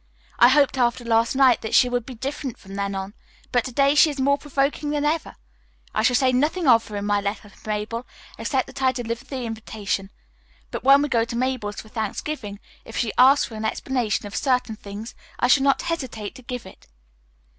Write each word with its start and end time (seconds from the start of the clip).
I 0.39 0.47
hoped 0.47 0.79
after 0.79 1.05
last 1.05 1.35
night 1.35 1.61
that 1.61 1.75
she 1.75 1.87
would 1.87 2.07
be 2.07 2.15
different 2.15 2.57
from 2.57 2.73
then 2.73 2.95
on, 2.95 3.13
but 3.51 3.63
to 3.65 3.71
day 3.71 3.93
she 3.93 4.09
is 4.09 4.19
more 4.19 4.35
provoking 4.35 4.89
than 4.89 5.05
ever. 5.05 5.35
I 5.93 6.01
shall 6.01 6.15
say 6.15 6.31
nothing 6.31 6.67
of 6.67 6.87
her 6.87 6.95
in 6.95 7.05
my 7.05 7.21
letter 7.21 7.51
to 7.51 7.69
Mabel, 7.69 8.07
except 8.39 8.65
that 8.65 8.81
I 8.81 8.91
delivered 8.93 9.27
the 9.27 9.43
invitation, 9.43 10.09
but 10.71 10.83
when 10.83 11.03
we 11.03 11.07
go 11.09 11.23
to 11.23 11.35
Mabel's 11.35 11.81
for 11.81 11.89
Thanksgiving 11.89 12.59
if 12.83 12.97
she 12.97 13.13
asks 13.19 13.45
for 13.45 13.53
an 13.53 13.63
explanation 13.63 14.25
of 14.25 14.35
certain 14.35 14.75
things 14.75 15.13
I 15.37 15.45
shall 15.47 15.65
not 15.65 15.83
hesitate 15.83 16.33
to 16.33 16.41
give 16.41 16.65
it." 16.65 16.87